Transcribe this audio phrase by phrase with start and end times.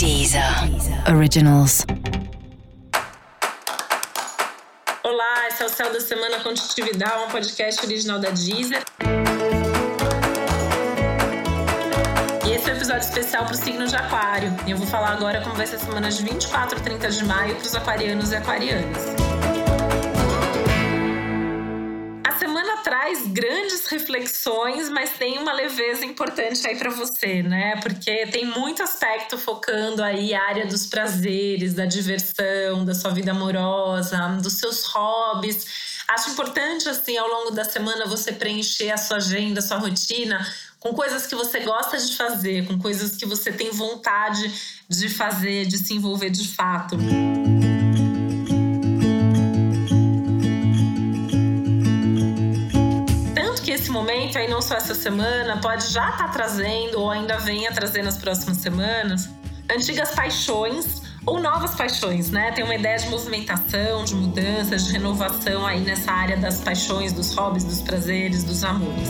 [0.00, 0.42] Deezer
[1.14, 1.84] Originals.
[5.04, 8.82] Olá, esse é o Céu da Semana Contitividade, um podcast original da Deezer.
[12.46, 14.50] E esse é um episódio especial para o signo de Aquário.
[14.66, 17.24] E eu vou falar agora como vai ser a semana de 24 a 30 de
[17.26, 19.19] maio para os aquarianos e aquarianas.
[23.10, 27.76] Traz grandes reflexões, mas tem uma leveza importante aí para você, né?
[27.82, 33.32] Porque tem muito aspecto focando aí a área dos prazeres, da diversão, da sua vida
[33.32, 35.66] amorosa, dos seus hobbies.
[36.08, 40.46] Acho importante assim ao longo da semana você preencher a sua agenda, a sua rotina
[40.78, 44.50] com coisas que você gosta de fazer, com coisas que você tem vontade
[44.88, 46.96] de fazer, de se envolver de fato.
[53.90, 57.72] Esse momento, aí não só essa semana, pode já estar tá trazendo ou ainda venha
[57.72, 59.28] trazer nas próximas semanas
[59.68, 62.52] antigas paixões ou novas paixões, né?
[62.52, 67.34] Tem uma ideia de movimentação, de mudança, de renovação aí nessa área das paixões, dos
[67.34, 69.08] hobbies, dos prazeres, dos amores.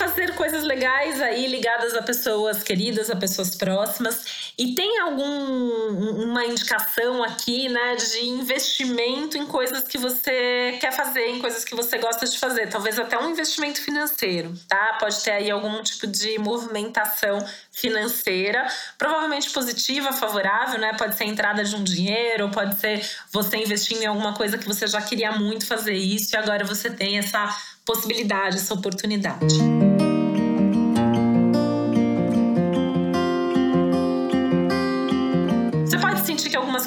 [0.00, 4.49] fazer coisas legais aí ligadas a pessoas queridas, a pessoas próximas.
[4.58, 11.40] E tem alguma indicação aqui, né, de investimento em coisas que você quer fazer, em
[11.40, 14.96] coisas que você gosta de fazer, talvez até um investimento financeiro, tá?
[15.00, 17.38] Pode ter aí algum tipo de movimentação
[17.72, 18.66] financeira,
[18.98, 20.92] provavelmente positiva, favorável, né?
[20.96, 24.86] Pode ser entrada de um dinheiro, pode ser você investindo em alguma coisa que você
[24.86, 27.48] já queria muito fazer isso e agora você tem essa
[27.84, 29.58] possibilidade, essa oportunidade.
[30.00, 30.09] que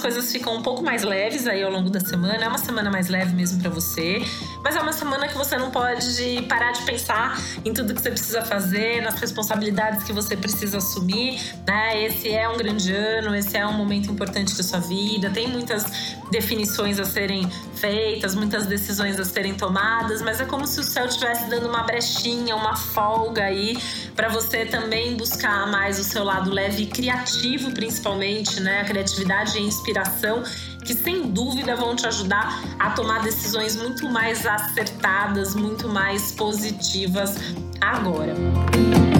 [0.03, 2.43] coisas ficam um pouco mais leves aí ao longo da semana.
[2.43, 4.21] É uma semana mais leve mesmo para você,
[4.61, 8.11] mas é uma semana que você não pode parar de pensar em tudo que você
[8.11, 12.03] precisa fazer, nas responsabilidades que você precisa assumir, né?
[12.03, 15.29] Esse é um grande ano, esse é um momento importante da sua vida.
[15.29, 15.85] Tem muitas
[16.33, 21.05] definições a serem feitas, muitas decisões a serem tomadas, mas é como se o céu
[21.05, 23.77] estivesse dando uma brechinha, uma folga aí
[24.15, 28.81] para você também buscar mais o seu lado leve e criativo, principalmente, né?
[28.81, 30.43] A criatividade e a inspiração
[30.83, 37.35] que sem dúvida vão te ajudar a tomar decisões muito mais acertadas, muito mais positivas
[37.79, 38.33] agora.
[38.33, 39.12] semana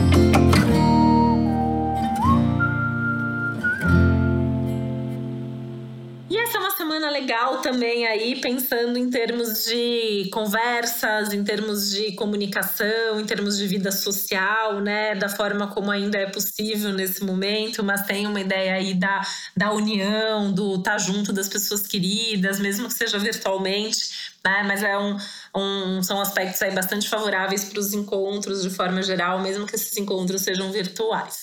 [7.13, 13.67] legal também aí, pensando em termos de conversas, em termos de comunicação, em termos de
[13.67, 15.13] vida social, né?
[15.15, 19.21] Da forma como ainda é possível nesse momento, mas tem uma ideia aí da,
[19.55, 24.63] da união, do estar tá junto das pessoas queridas, mesmo que seja virtualmente, né?
[24.65, 25.17] Mas é um,
[25.55, 29.95] um são aspectos aí bastante favoráveis para os encontros de forma geral, mesmo que esses
[29.97, 31.42] encontros sejam virtuais.